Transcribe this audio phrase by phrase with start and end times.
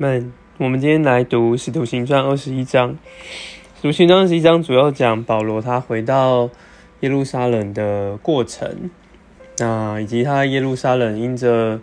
[0.00, 2.92] 们，我们今天来读《使徒行传》二十一章。
[3.74, 6.48] 《使徒行传》二十一章主要讲保罗他回到
[7.00, 8.90] 耶路撒冷的过程，
[9.58, 11.80] 那以及他耶路撒冷因着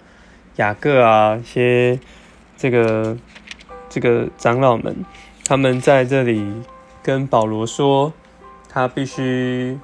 [0.56, 2.00] 雅各啊一些
[2.56, 3.18] 这个
[3.90, 4.96] 这个长老们，
[5.46, 6.42] 他们在这里
[7.04, 8.14] 跟保罗说，
[8.70, 9.78] 他必须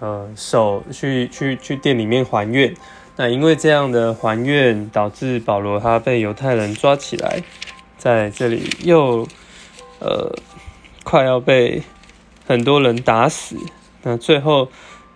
[0.00, 2.74] 呃守去去去店里面还愿。
[3.16, 7.42] 那因为这样的还愿，导致保罗他被犹太人抓起来，
[7.98, 9.28] 在这里又
[9.98, 10.34] 呃
[11.04, 11.82] 快要被
[12.46, 13.56] 很多人打死。
[14.02, 14.70] 那最后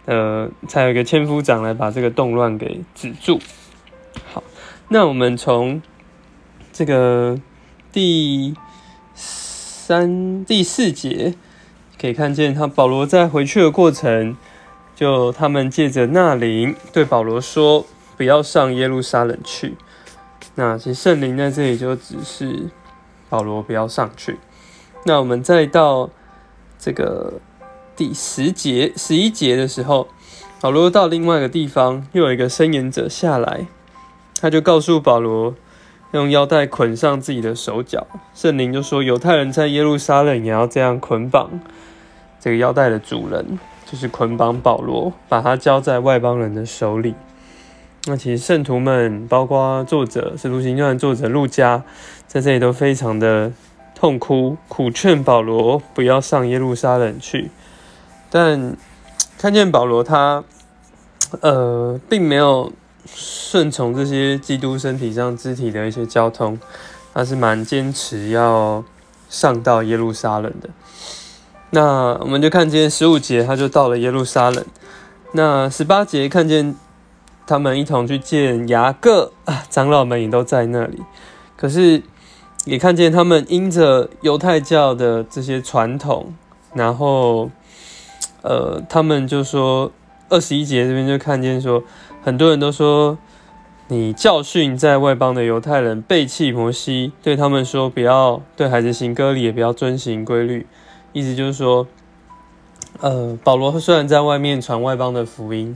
[0.04, 3.40] 呃才有一个千夫长来把这个动乱给止住。
[4.32, 4.42] 好，
[4.88, 5.80] 那我们从
[6.72, 7.40] 这个
[7.90, 8.54] 第
[9.14, 11.34] 三第四节
[11.98, 14.36] 可以看见，他保罗在回去的过程，
[14.94, 17.86] 就他们借着那灵对保罗说。
[18.16, 19.74] 不要上耶路撒冷去。
[20.54, 22.70] 那其实圣灵在这里就只是
[23.28, 24.38] 保罗不要上去。
[25.04, 26.08] 那我们再到
[26.78, 27.40] 这个
[27.96, 30.06] 第十节、十一节的时候，
[30.60, 33.66] 保罗到另外一个地方，又有一个伸言者下来，
[34.40, 35.56] 他就告诉保罗
[36.12, 38.06] 用腰带捆上自己的手脚。
[38.32, 41.50] 圣灵就说，犹太人在耶路撒冷也要这样捆绑
[42.38, 43.58] 这个腰带的主人，
[43.90, 47.14] 就是捆绑保罗，把他交在外邦人的手里。
[48.06, 51.82] 那其实圣徒们，包括作者《使徒行传》作者路加，
[52.26, 53.52] 在这里都非常的
[53.94, 57.50] 痛哭，苦劝保罗不要上耶路撒冷去。
[58.30, 58.76] 但
[59.38, 60.44] 看见保罗他，
[61.40, 62.72] 呃，并没有
[63.06, 66.58] 顺从这些基督身体上肢体的一些交通，
[67.14, 68.84] 他是蛮坚持要
[69.30, 70.68] 上到耶路撒冷的。
[71.74, 74.64] 那我们就看见十五节，他就到了耶路撒冷。
[75.32, 76.74] 那十八节看见。
[77.46, 81.02] 他们一同去见雅各啊，长老们也都在那里。
[81.58, 82.02] 可是
[82.64, 86.32] 也看见他们因着犹太教的这些传统，
[86.72, 87.50] 然后
[88.40, 89.92] 呃，他们就说
[90.30, 91.84] 二十一节这边就看见说，
[92.22, 93.18] 很多人都说
[93.88, 100.66] 你教训在外邦的犹太人背弃摩西，对他们说不要对孩子行割礼，也不要遵行规律。
[101.14, 101.86] 意思就是说，
[103.00, 105.74] 呃，保罗虽然在外面传外邦的福音，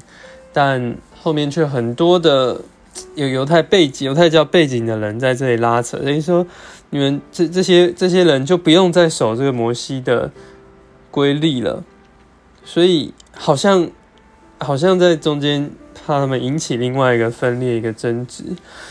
[0.53, 2.61] 但后面却很多的
[3.15, 6.47] 有犹太背景、犹太教背景的人在这里拉扯，等于说
[6.91, 10.31] 你们这这些这些人就不用再守这个摩西的
[11.11, 11.85] 规律了，
[12.65, 13.89] 所以好像
[14.59, 18.43] 好像在中间怕他们引起另外一个分裂、一个争执，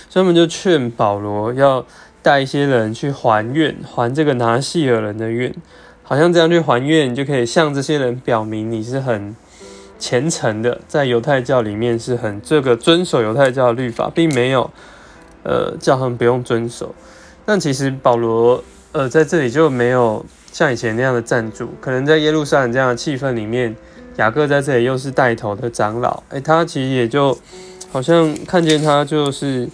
[0.09, 1.85] 所以他们就劝保罗要
[2.21, 5.53] 带一些人去还愿，还这个拿细尔人的愿，
[6.07, 9.35] 好像这样去还愿，你就可以向这些人表明你是很。
[9.99, 14.69] 虔诚的，在犹太教里面是很这个遵守犹太教的律法，并没有
[15.41, 16.93] 呃叫他们不用遵守。
[17.47, 23.75] 但其实保罗呃在这里就没有像以前那样的赞助，可能在耶路撒冷这样的气氛里面，
[24.17, 27.35] 雅各在这里又是带头的长老，哎，他其实也就
[27.91, 29.67] 好像看见他就是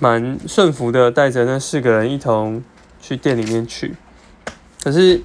[0.00, 2.60] 蛮顺服的，带着那四个人一同
[3.00, 3.94] 去店里面去。
[4.82, 5.22] 可是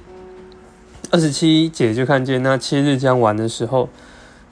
[1.12, 3.90] 二十七节就看见那七日将完的时候。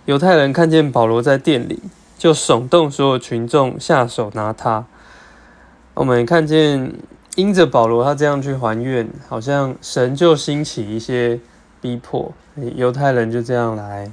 [0.06, 1.81] 犹太人看见保罗在店里，
[2.18, 4.85] 就耸动所有群众下手拿他。
[5.96, 6.94] 我们看见
[7.35, 11.41] 因着保罗他这样去还愿，好像神就兴起一些
[11.81, 12.31] 逼迫，
[12.75, 14.09] 犹太人就这样来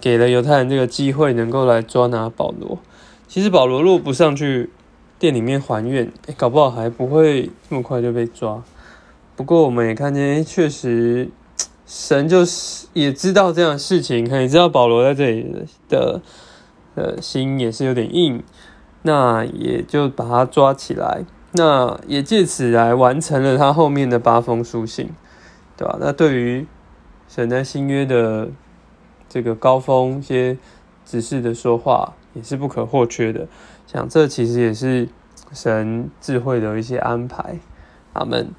[0.00, 2.78] 给了犹太人这个机会，能够来抓拿保罗。
[3.26, 4.70] 其实保罗若不上去
[5.18, 8.62] 店里面还愿，搞不好还不会这么快就被抓。
[9.34, 11.28] 不过我们也看见，确实。
[11.86, 16.20] 神就是也知道这样的事情，可以知道保罗在这里的
[16.96, 18.42] 呃心也是有点硬，
[19.02, 25.10] 那也就把他抓起来，那也借此来完成了他后面的八封书信，
[25.76, 25.96] 对吧？
[26.00, 26.66] 那对于
[27.28, 28.48] 神在新约的
[29.28, 30.58] 这个高峰一些
[31.04, 33.46] 指示的说话，也是不可或缺的。
[33.86, 35.08] 想这其实也是
[35.52, 37.60] 神智慧的一些安排，
[38.12, 38.50] 阿门。